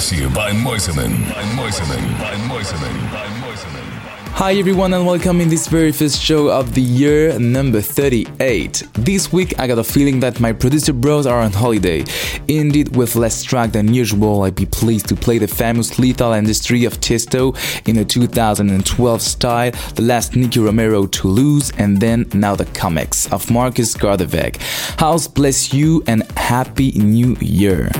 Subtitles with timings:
[0.00, 1.28] You by Mosimann.
[1.28, 2.18] By Mosimann.
[2.18, 3.12] By Mosimann.
[3.12, 3.84] By Mosimann.
[4.32, 8.82] Hi everyone and welcome in this very first show of the year number 38.
[8.94, 12.04] This week I got a feeling that my producer bros are on holiday.
[12.48, 16.86] Indeed, with less track than usual, I'd be pleased to play the famous Lethal Industry
[16.86, 17.54] of Tiesto
[17.86, 23.50] in a 2012 style, the last Nicky Romero Toulouse, and then now the comics of
[23.50, 24.56] Marcus Gardeveg.
[24.98, 27.90] House bless you and happy new year.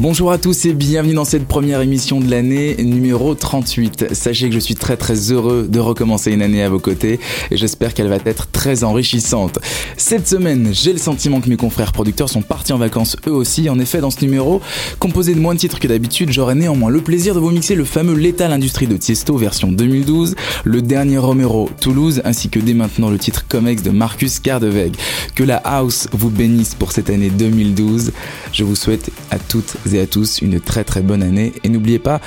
[0.00, 4.14] Bonjour à tous et bienvenue dans cette première émission de l'année numéro 38.
[4.14, 7.18] Sachez que je suis très très heureux de recommencer une année à vos côtés
[7.50, 9.58] et j'espère qu'elle va être très enrichissante.
[9.96, 13.68] Cette semaine, j'ai le sentiment que mes confrères producteurs sont partis en vacances eux aussi.
[13.68, 14.60] En effet, dans ce numéro,
[15.00, 17.84] composé de moins de titres que d'habitude, j'aurai néanmoins le plaisir de vous mixer le
[17.84, 23.10] fameux Lethal Industrie de Tiesto version 2012, le dernier Romero Toulouse ainsi que dès maintenant
[23.10, 24.94] le titre Comex de Marcus Cardeveg.
[25.34, 28.12] Que la house vous bénisse pour cette année 2012.
[28.52, 31.98] Je vous souhaite à toutes et à tous une très très bonne année et n'oubliez
[31.98, 32.20] pas,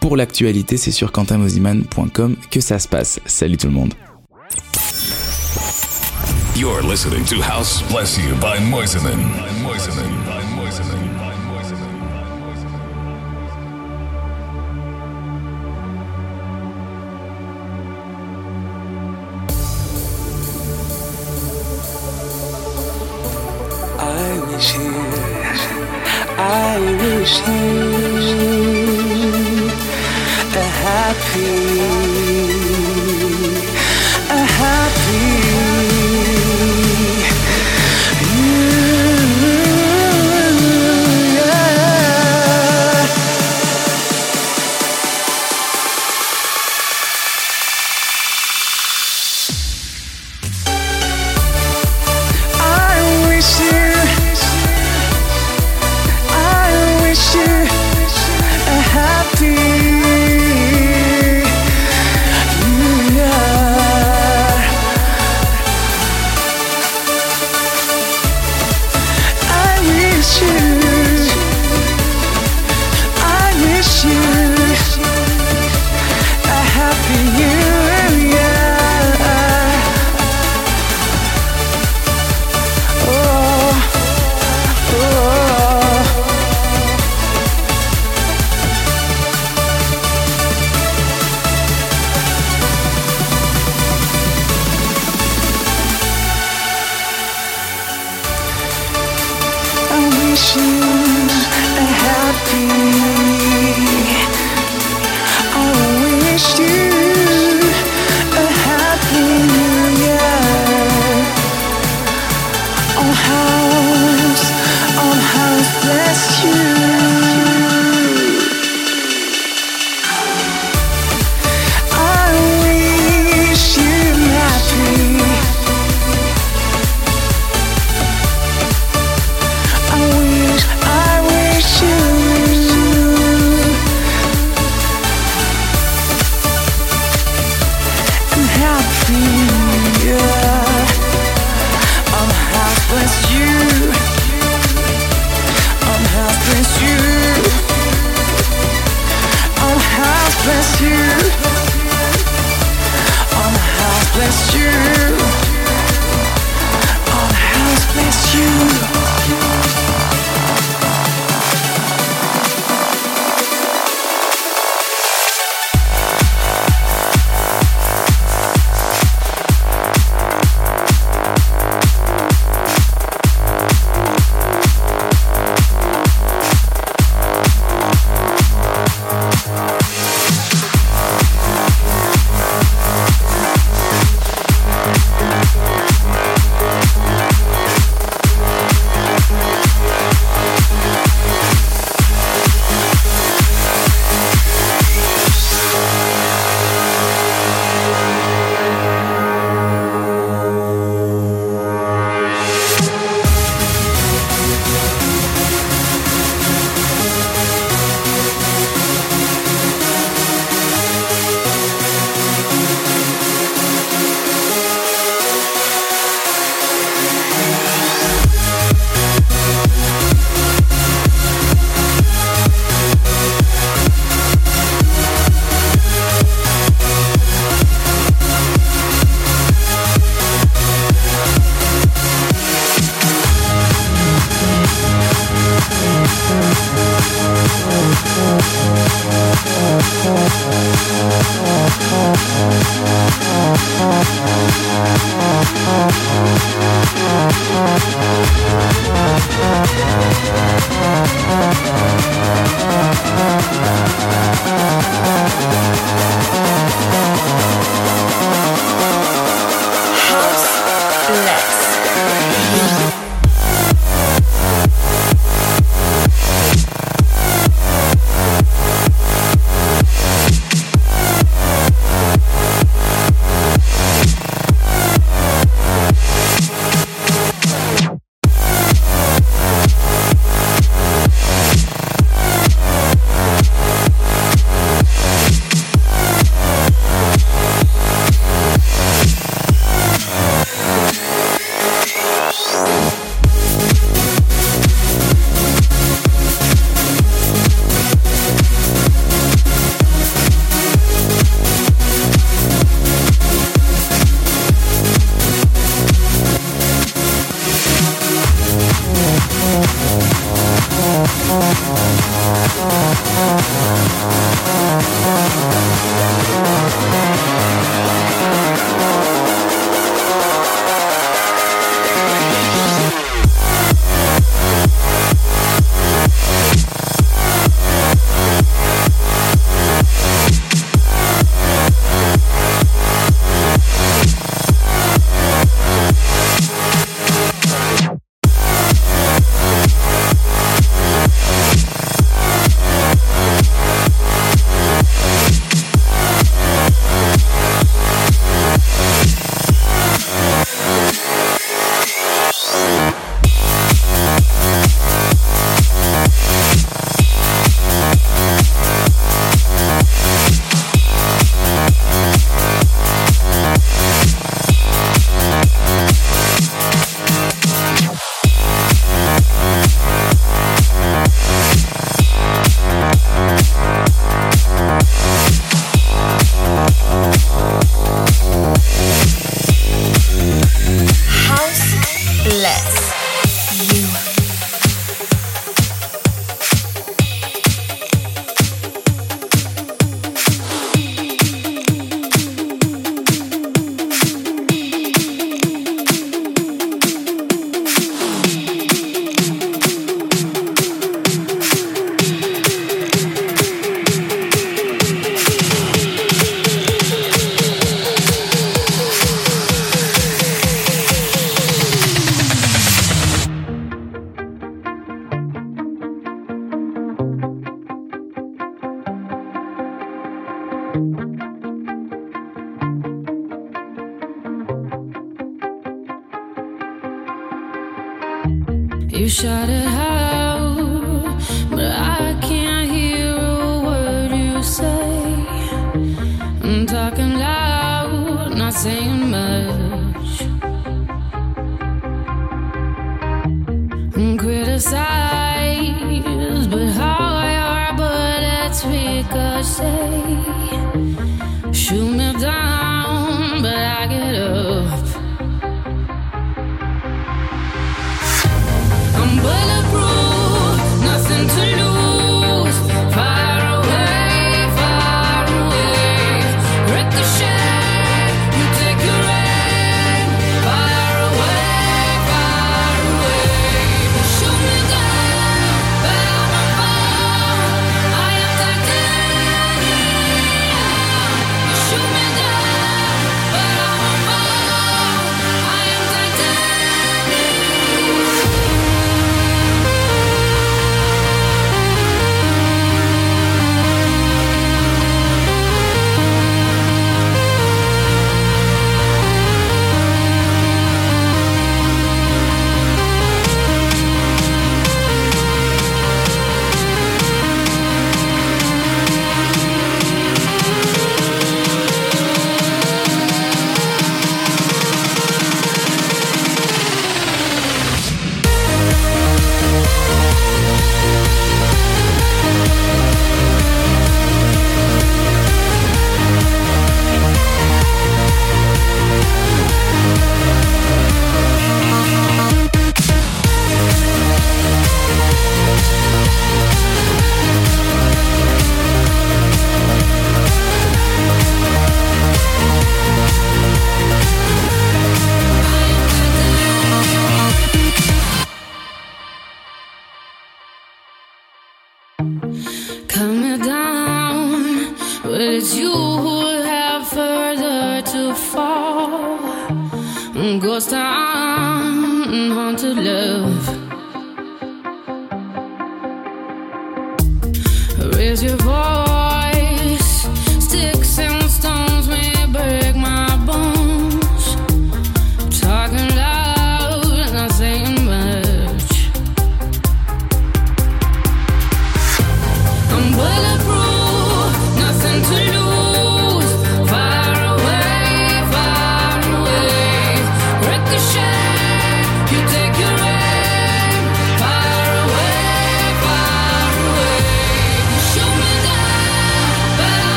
[0.00, 3.20] pour l'actualité, c'est sur quentinmosiman.com que ça se passe.
[3.26, 3.94] Salut tout le monde.
[26.42, 27.68] I wish you
[30.56, 32.39] a happy,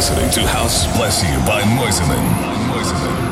[0.00, 3.29] listening to House Bless You by Mosimann.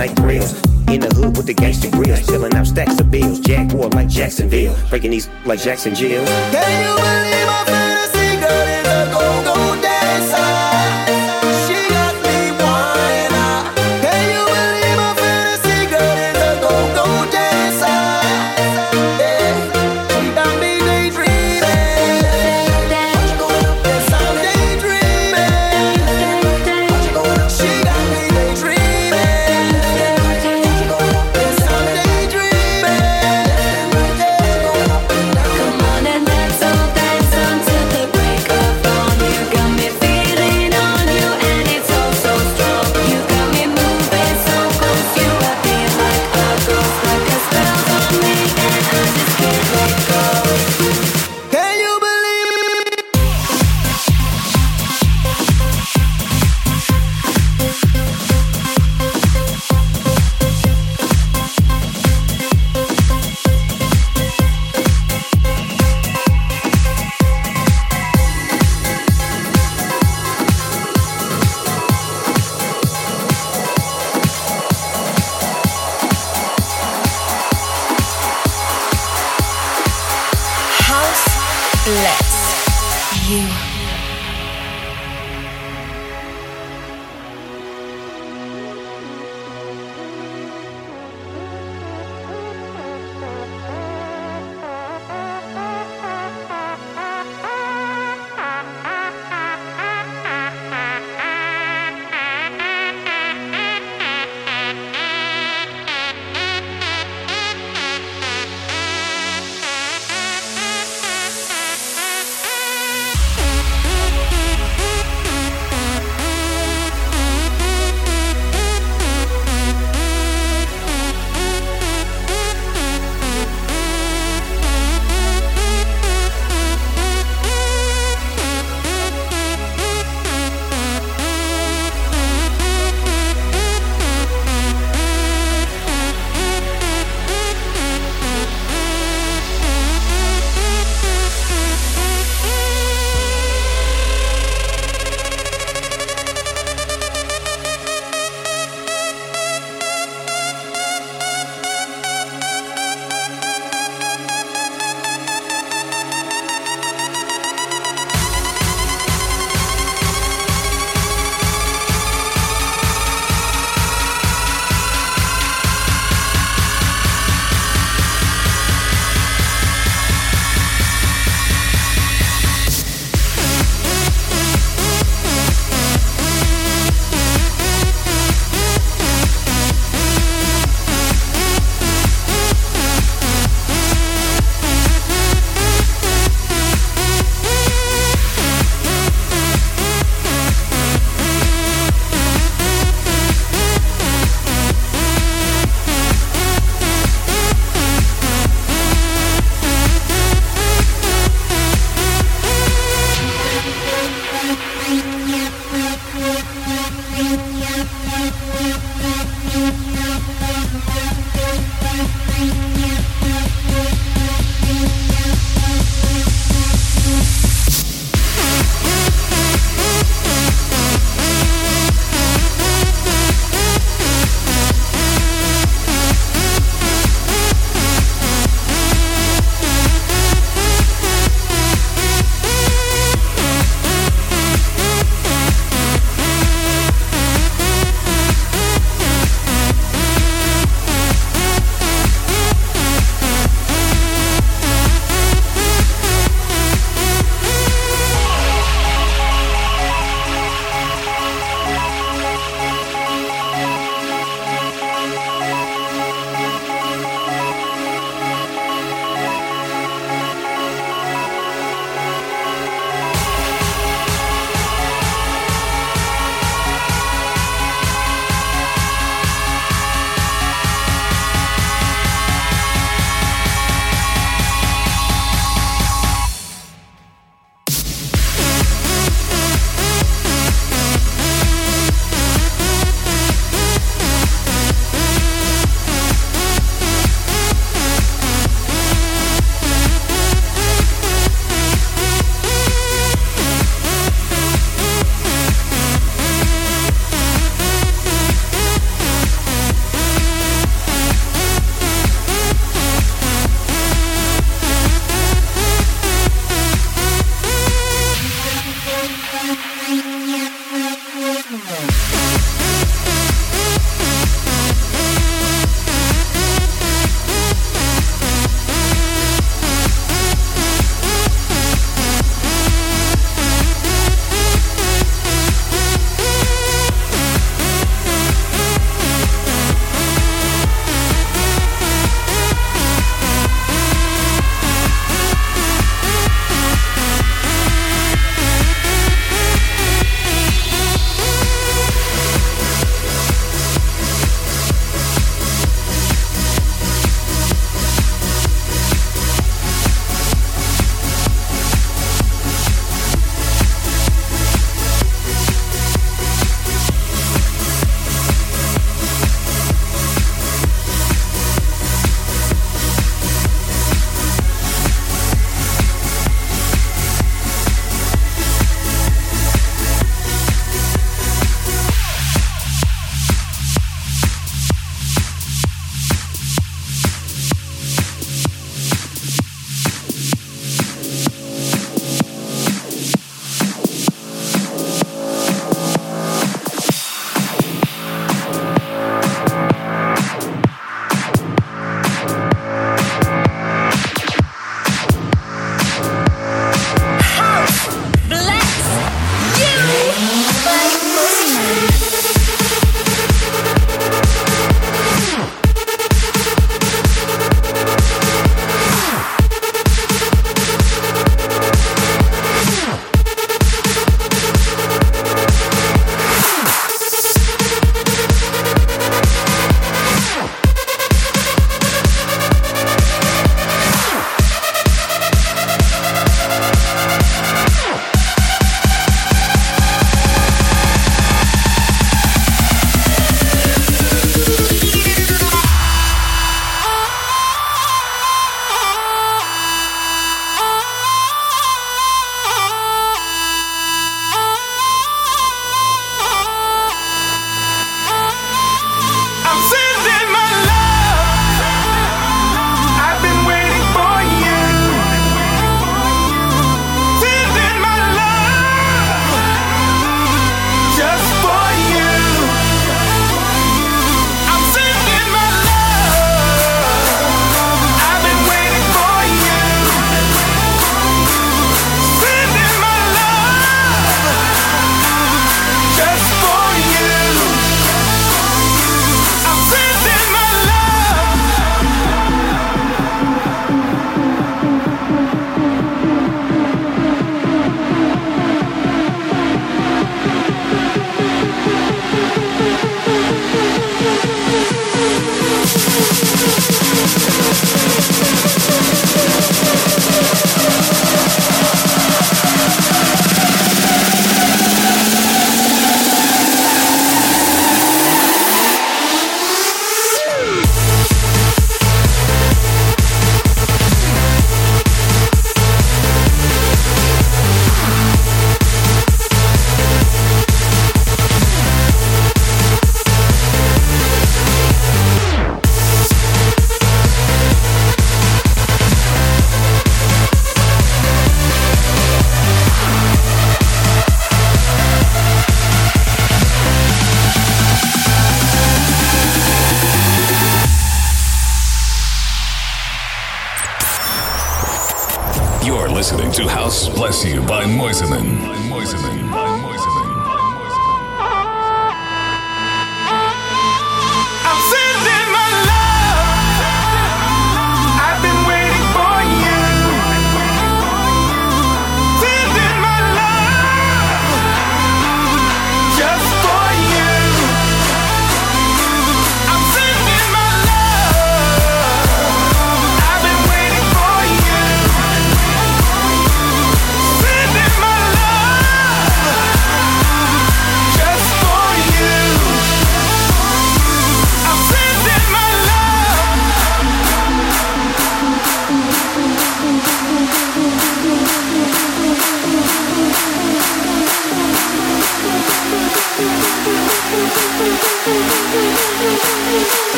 [0.00, 0.52] night thrills.
[0.88, 3.38] In the hood with the gangster grills, filling out stacks of bills.
[3.38, 6.24] Jack war like Jacksonville, breaking these like Jackson Jill.
[6.24, 7.79] Can you believe I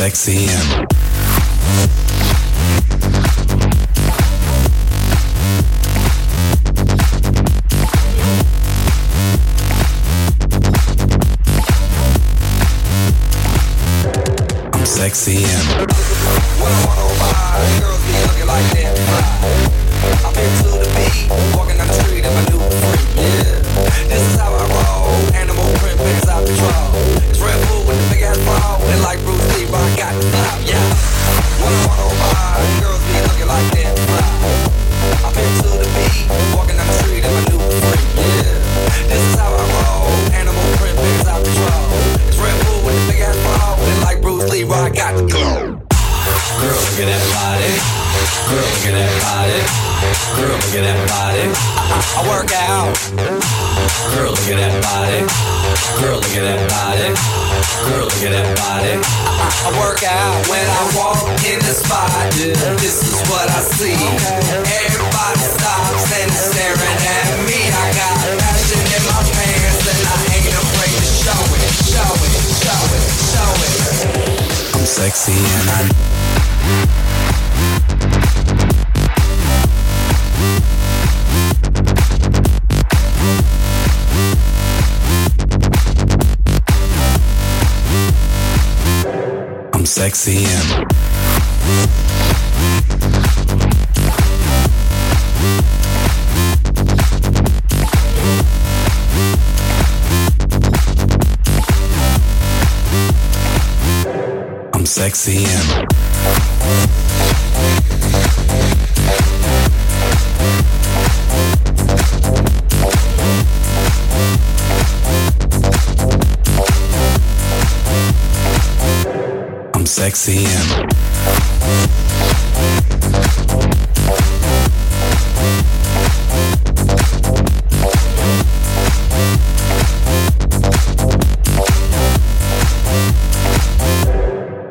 [0.00, 0.86] sexy and
[14.72, 15.99] I'm sexy and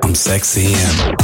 [0.03, 1.18] I'm sexy and